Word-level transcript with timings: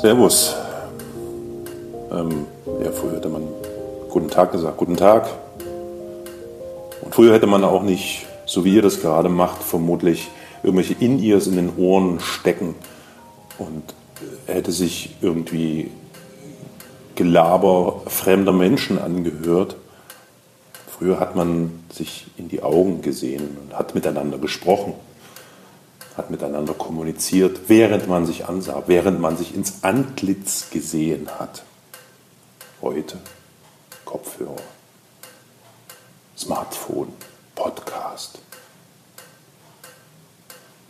Servus. 0.00 0.54
Ähm, 2.12 2.46
ja, 2.84 2.92
früher 2.92 3.16
hätte 3.16 3.28
man 3.28 3.42
Guten 4.08 4.28
Tag 4.28 4.52
gesagt, 4.52 4.76
Guten 4.76 4.96
Tag. 4.96 5.28
Und 7.02 7.12
früher 7.12 7.34
hätte 7.34 7.48
man 7.48 7.64
auch 7.64 7.82
nicht, 7.82 8.24
so 8.46 8.64
wie 8.64 8.76
ihr 8.76 8.82
das 8.82 9.00
gerade 9.00 9.28
macht, 9.28 9.60
vermutlich 9.60 10.28
irgendwelche 10.62 10.94
In-Ears 10.94 11.48
in 11.48 11.56
den 11.56 11.76
Ohren 11.76 12.20
stecken 12.20 12.76
und 13.58 13.82
er 14.46 14.54
hätte 14.54 14.70
sich 14.70 15.16
irgendwie 15.20 15.90
Gelaber 17.16 18.02
fremder 18.06 18.52
Menschen 18.52 19.00
angehört. 19.00 19.74
Früher 20.96 21.18
hat 21.18 21.34
man 21.34 21.82
sich 21.92 22.28
in 22.36 22.48
die 22.48 22.62
Augen 22.62 23.02
gesehen 23.02 23.56
und 23.60 23.76
hat 23.76 23.96
miteinander 23.96 24.38
gesprochen, 24.38 24.94
hat 26.18 26.30
miteinander 26.30 26.74
kommuniziert, 26.74 27.60
während 27.68 28.08
man 28.08 28.26
sich 28.26 28.46
ansah, 28.46 28.82
während 28.86 29.20
man 29.20 29.36
sich 29.36 29.54
ins 29.54 29.84
Antlitz 29.84 30.68
gesehen 30.70 31.28
hat. 31.38 31.62
Heute 32.82 33.18
Kopfhörer, 34.04 34.56
Smartphone, 36.36 37.12
Podcast. 37.54 38.40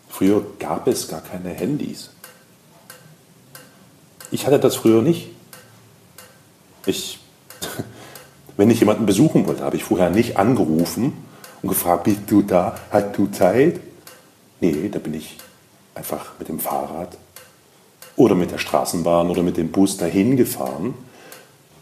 Früher 0.09 0.45
gab 0.59 0.89
es 0.89 1.09
gar 1.09 1.21
keine 1.21 1.51
Handys. 1.51 2.11
Ich 4.31 4.47
hatte 4.47 4.59
das 4.59 4.77
früher 4.77 5.03
nicht. 5.03 5.29
Ich, 6.87 7.21
wenn 8.57 8.71
ich 8.71 8.81
jemanden 8.81 9.05
besuchen 9.05 9.47
wollte, 9.47 9.63
habe 9.63 9.77
ich 9.77 9.85
vorher 9.85 10.11
nicht 10.11 10.39
angerufen 10.39 11.13
und 11.63 11.69
gefragt, 11.69 12.05
bist 12.05 12.21
du 12.29 12.43
da? 12.43 12.79
Hast 12.91 13.17
du 13.17 13.27
Zeit? 13.27 13.81
Nee, 14.61 14.89
da 14.91 14.99
bin 14.99 15.15
ich 15.15 15.37
einfach 15.95 16.33
mit 16.39 16.49
dem 16.49 16.59
Fahrrad 16.59 17.17
oder 18.17 18.35
mit 18.35 18.51
der 18.51 18.59
Straßenbahn 18.59 19.31
oder 19.31 19.43
mit 19.43 19.57
dem 19.57 19.71
Bus 19.71 19.97
dahin 19.97 20.37
gefahren, 20.37 20.95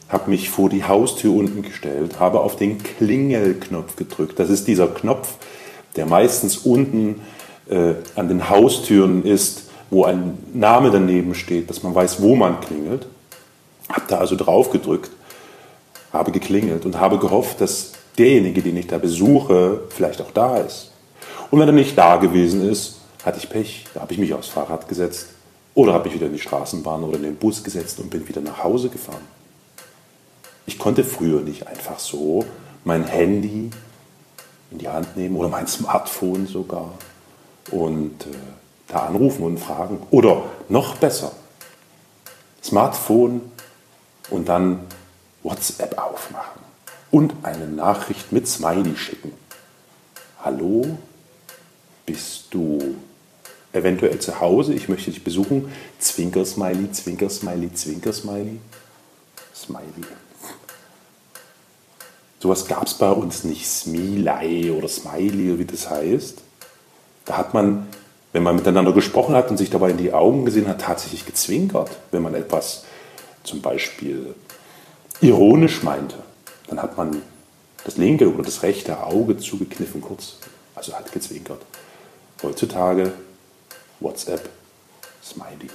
habe 0.09 0.31
mich 0.31 0.51
vor 0.51 0.69
die 0.69 0.85
Haustür 0.85 1.35
unten 1.35 1.63
gestellt, 1.63 2.21
habe 2.21 2.41
auf 2.41 2.57
den 2.57 2.83
Klingelknopf 2.83 3.97
gedrückt. 3.97 4.39
Das 4.39 4.51
ist 4.51 4.69
dieser 4.69 4.87
Knopf, 4.87 5.35
der 5.97 6.07
meistens 6.07 6.59
unten 6.59 7.23
äh, 7.69 7.95
an 8.15 8.29
den 8.29 8.49
Haustüren 8.49 9.25
ist, 9.25 9.65
wo 9.91 10.05
ein 10.05 10.39
Name 10.53 10.91
daneben 10.91 11.35
steht, 11.35 11.71
dass 11.71 11.83
man 11.83 11.95
weiß, 11.95 12.21
wo 12.21 12.37
man 12.37 12.61
klingelt. 12.61 13.07
Habe 13.89 14.03
da 14.09 14.19
also 14.19 14.37
drauf 14.37 14.71
gedrückt, 14.71 15.11
habe 16.13 16.33
geklingelt 16.33 16.85
und 16.85 17.01
habe 17.01 17.19
gehofft, 17.19 17.61
dass 17.61 17.93
derjenige, 18.19 18.63
den 18.63 18.77
ich 18.77 18.87
da 18.87 18.99
besuche, 18.99 19.81
vielleicht 19.91 20.21
auch 20.21 20.31
da 20.33 20.59
ist. 20.59 20.93
Und 21.51 21.61
wenn 21.61 21.69
er 21.69 21.73
nicht 21.73 21.97
da 21.97 22.17
gewesen 22.17 22.69
ist, 22.69 22.97
hatte 23.25 23.39
ich 23.39 23.49
Pech. 23.49 23.87
Da 23.95 24.01
habe 24.01 24.13
ich 24.13 24.19
mich 24.19 24.35
aufs 24.35 24.49
Fahrrad 24.49 24.89
gesetzt 24.89 25.29
oder 25.75 25.93
habe 25.93 26.05
mich 26.05 26.15
wieder 26.15 26.27
in 26.27 26.33
die 26.33 26.39
Straßenbahn 26.39 27.05
oder 27.05 27.17
in 27.17 27.23
den 27.23 27.37
Bus 27.37 27.63
gesetzt 27.63 28.01
und 28.01 28.11
bin 28.11 28.27
wieder 28.29 28.41
nach 28.41 28.65
Hause 28.65 28.89
gefahren. 28.89 29.23
Ich 30.67 30.79
konnte 30.79 31.05
früher 31.05 31.41
nicht 31.41 31.67
einfach 31.67 31.99
so 31.99 32.45
mein 32.85 33.05
Handy 33.05 33.71
in 34.71 34.79
die 34.79 34.89
Hand 34.89 35.17
nehmen 35.17 35.37
oder 35.37 35.49
mein 35.49 35.67
Smartphone 35.67 36.47
sogar 36.47 36.93
und 37.71 38.27
äh, 38.27 38.35
da 38.89 39.07
anrufen 39.07 39.45
und 39.45 39.59
fragen. 39.59 40.01
Oder 40.11 40.45
noch 40.69 40.97
besser, 40.97 41.33
Smartphone 42.63 43.41
und 44.31 44.49
dann 44.49 44.81
WhatsApp 45.43 45.99
aufmachen 45.99 46.63
und 47.11 47.33
eine 47.43 47.67
Nachricht 47.67 48.33
mit 48.33 48.49
Smiley 48.49 48.97
schicken. 48.97 49.33
Hallo, 50.43 50.97
bist 52.07 52.47
du 52.51 52.95
eventuell 53.73 54.19
zu 54.19 54.41
Hause? 54.41 54.73
Ich 54.73 54.89
möchte 54.89 55.11
dich 55.11 55.23
besuchen. 55.23 55.71
Zwinker-Smiley, 55.99 56.93
Zwinker-Smiley, 56.93 57.75
Zwinker-Smiley. 57.75 58.59
Smiley. 59.55 60.07
Sowas 62.41 62.67
gab 62.67 62.87
es 62.87 62.95
bei 62.95 63.11
uns 63.11 63.45
nicht. 63.45 63.67
Smiley 63.67 64.71
oder 64.71 64.89
Smiley, 64.89 65.59
wie 65.59 65.65
das 65.65 65.91
heißt. 65.91 66.39
Da 67.25 67.37
hat 67.37 67.53
man 67.53 67.89
wenn 68.37 68.43
man 68.43 68.57
miteinander 68.57 68.93
gesprochen 68.93 69.35
hat 69.35 69.51
und 69.51 69.57
sich 69.57 69.71
dabei 69.71 69.89
in 69.89 69.97
die 69.97 70.13
Augen 70.13 70.45
gesehen 70.45 70.69
hat, 70.69 70.83
tatsächlich 70.83 71.25
gezwinkert, 71.25 71.91
wenn 72.11 72.21
man 72.21 72.35
etwas 72.35 72.85
zum 73.45 73.63
Beispiel 73.63 74.35
ironisch 75.23 75.83
meinte. 75.83 76.17
Dann 76.67 76.83
hat 76.83 76.99
man 76.99 77.23
das 77.85 77.97
linke 77.97 78.31
oder 78.31 78.43
das 78.43 78.63
rechte 78.63 79.03
Auge 79.03 79.39
zugekniffen, 79.39 80.03
kurz, 80.03 80.37
also 80.75 80.93
hat 80.93 81.13
gezwinkert. 81.13 81.63
Heutzutage 82.43 83.13
WhatsApp, 84.01 84.49
Smiley. 85.23 85.71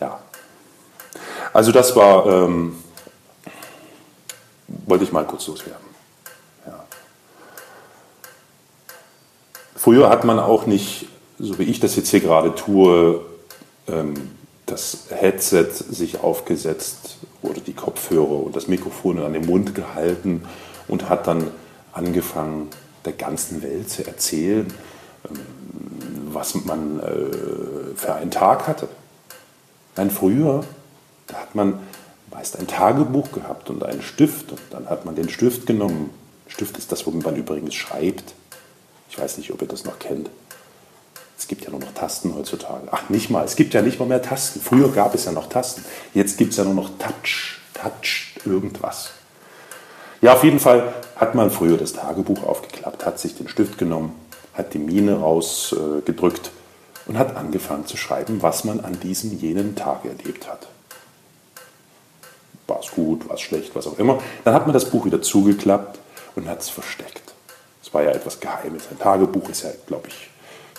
Ja. 0.00 0.20
Also 1.52 1.72
das 1.72 1.94
war, 1.96 2.26
ähm, 2.26 2.82
wollte 4.86 5.04
ich 5.04 5.12
mal 5.12 5.24
kurz 5.26 5.46
loswerden. 5.46 5.88
Früher 9.88 10.10
hat 10.10 10.24
man 10.24 10.38
auch 10.38 10.66
nicht, 10.66 11.06
so 11.38 11.58
wie 11.58 11.62
ich 11.62 11.80
das 11.80 11.94
jetzt 11.94 12.10
hier 12.10 12.20
gerade 12.20 12.54
tue, 12.54 13.20
ähm, 13.86 14.32
das 14.66 15.06
Headset 15.08 15.68
sich 15.70 16.20
aufgesetzt 16.20 17.16
oder 17.42 17.60
die 17.60 17.72
Kopfhörer 17.72 18.44
und 18.44 18.54
das 18.54 18.66
Mikrofon 18.68 19.18
an 19.20 19.32
den 19.32 19.46
Mund 19.46 19.74
gehalten 19.74 20.42
und 20.88 21.08
hat 21.08 21.26
dann 21.26 21.52
angefangen, 21.92 22.68
der 23.04 23.12
ganzen 23.12 23.62
Welt 23.62 23.90
zu 23.90 24.06
erzählen, 24.06 24.72
ähm, 25.28 25.38
was 26.30 26.54
man 26.54 27.00
äh, 27.00 27.96
für 27.96 28.14
einen 28.14 28.30
Tag 28.30 28.66
hatte. 28.66 28.88
Nein, 29.96 30.10
früher, 30.10 30.64
da 31.26 31.36
hat 31.36 31.54
man 31.54 31.80
meist 32.30 32.58
ein 32.58 32.66
Tagebuch 32.66 33.32
gehabt 33.32 33.70
und 33.70 33.82
einen 33.84 34.02
Stift 34.02 34.52
und 34.52 34.60
dann 34.70 34.88
hat 34.88 35.04
man 35.04 35.16
den 35.16 35.28
Stift 35.28 35.66
genommen. 35.66 36.10
Stift 36.46 36.78
ist 36.78 36.92
das, 36.92 37.06
womit 37.06 37.24
man 37.24 37.36
übrigens 37.36 37.74
schreibt. 37.74 38.34
Ich 39.10 39.18
weiß 39.18 39.38
nicht, 39.38 39.50
ob 39.52 39.62
ihr 39.62 39.68
das 39.68 39.84
noch 39.84 39.98
kennt. 39.98 40.30
Es 41.38 41.46
gibt 41.46 41.64
ja 41.64 41.70
nur 41.70 41.80
noch 41.80 41.92
Tasten 41.92 42.34
heutzutage. 42.34 42.88
Ach, 42.90 43.08
nicht 43.08 43.30
mal. 43.30 43.44
Es 43.44 43.56
gibt 43.56 43.72
ja 43.72 43.80
nicht 43.80 43.98
mal 43.98 44.08
mehr 44.08 44.22
Tasten. 44.22 44.60
Früher 44.60 44.90
gab 44.90 45.14
es 45.14 45.24
ja 45.24 45.32
noch 45.32 45.48
Tasten. 45.48 45.84
Jetzt 46.12 46.36
gibt 46.36 46.50
es 46.50 46.58
ja 46.58 46.64
nur 46.64 46.74
noch 46.74 46.90
Touch. 46.98 47.60
Touch 47.74 48.34
irgendwas. 48.44 49.10
Ja, 50.20 50.32
auf 50.32 50.42
jeden 50.42 50.58
Fall 50.58 50.92
hat 51.16 51.34
man 51.34 51.50
früher 51.50 51.76
das 51.76 51.92
Tagebuch 51.92 52.42
aufgeklappt, 52.42 53.06
hat 53.06 53.20
sich 53.20 53.36
den 53.36 53.48
Stift 53.48 53.78
genommen, 53.78 54.14
hat 54.52 54.74
die 54.74 54.78
Mine 54.78 55.20
rausgedrückt 55.20 56.46
äh, 56.48 57.08
und 57.08 57.18
hat 57.18 57.36
angefangen 57.36 57.86
zu 57.86 57.96
schreiben, 57.96 58.42
was 58.42 58.64
man 58.64 58.80
an 58.80 58.98
diesem 58.98 59.38
jenen 59.38 59.76
Tag 59.76 60.04
erlebt 60.04 60.48
hat. 60.48 60.66
War 62.66 62.80
es 62.80 62.90
gut, 62.90 63.28
war 63.28 63.36
es 63.36 63.40
schlecht, 63.40 63.74
was 63.76 63.86
auch 63.86 63.98
immer. 63.98 64.18
Dann 64.44 64.54
hat 64.54 64.66
man 64.66 64.74
das 64.74 64.90
Buch 64.90 65.04
wieder 65.04 65.22
zugeklappt 65.22 65.98
und 66.34 66.48
hat 66.48 66.60
es 66.60 66.68
versteckt. 66.68 67.34
Es 67.82 67.94
war 67.94 68.02
ja 68.02 68.10
etwas 68.10 68.40
Geheimes. 68.40 68.84
Ein 68.90 68.98
Tagebuch 68.98 69.48
ist 69.48 69.62
ja, 69.62 69.70
glaube 69.86 70.08
ich, 70.08 70.30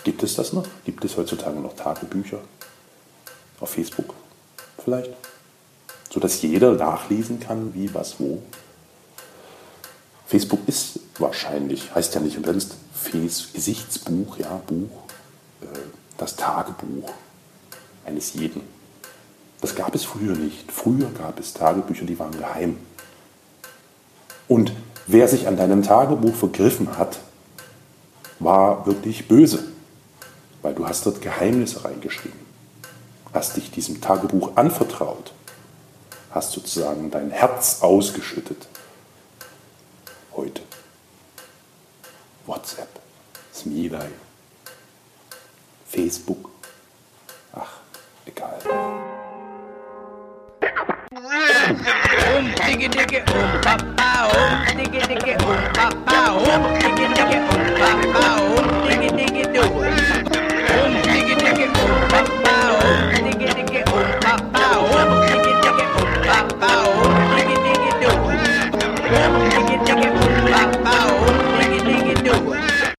gibt 0.04 0.22
es 0.22 0.36
das 0.36 0.52
noch? 0.52 0.66
Gibt 0.84 1.04
es 1.04 1.16
heutzutage 1.16 1.58
noch 1.58 1.74
Tagebücher? 1.74 2.38
Auf 3.58 3.70
Facebook 3.70 4.14
vielleicht? 4.84 5.10
So 6.10 6.20
dass 6.20 6.42
jeder 6.42 6.72
nachlesen 6.72 7.40
kann, 7.40 7.72
wie, 7.74 7.92
was, 7.94 8.20
wo. 8.20 8.42
Facebook 10.30 10.60
ist 10.68 11.00
wahrscheinlich, 11.18 11.92
heißt 11.92 12.14
ja 12.14 12.20
nicht 12.20 12.36
umsonst, 12.36 12.76
Face, 12.94 13.48
Gesichtsbuch, 13.52 14.38
ja, 14.38 14.62
Buch, 14.64 15.02
äh, 15.60 15.66
das 16.18 16.36
Tagebuch 16.36 17.10
eines 18.06 18.34
jeden. 18.34 18.62
Das 19.60 19.74
gab 19.74 19.92
es 19.92 20.04
früher 20.04 20.36
nicht. 20.36 20.70
Früher 20.70 21.10
gab 21.18 21.40
es 21.40 21.52
Tagebücher, 21.52 22.06
die 22.06 22.16
waren 22.20 22.30
geheim. 22.30 22.78
Und 24.46 24.72
wer 25.08 25.26
sich 25.26 25.48
an 25.48 25.56
deinem 25.56 25.82
Tagebuch 25.82 26.36
vergriffen 26.36 26.96
hat, 26.96 27.18
war 28.38 28.86
wirklich 28.86 29.26
böse, 29.26 29.64
weil 30.62 30.74
du 30.74 30.86
hast 30.86 31.06
dort 31.06 31.20
Geheimnisse 31.22 31.84
reingeschrieben, 31.84 32.38
hast 33.34 33.56
dich 33.56 33.72
diesem 33.72 34.00
Tagebuch 34.00 34.52
anvertraut, 34.54 35.32
hast 36.30 36.52
sozusagen 36.52 37.10
dein 37.10 37.32
Herz 37.32 37.78
ausgeschüttet. 37.80 38.68
WhatsApp, 42.50 42.90
Smiley, 43.52 44.10
Facebook. 45.86 46.50
Ach, 47.54 47.78
egal. 48.26 48.58
Um, 51.14 52.50
dicke, 52.66 52.88
dicke, 52.90 53.22
um, 53.30 53.60
Papa, 53.62 54.34
um, 54.34 54.66
dicke, 54.74 54.98
dicke, 55.06 55.34
um, 55.46 55.62
Papa, 55.72 56.18
um. 56.34 56.89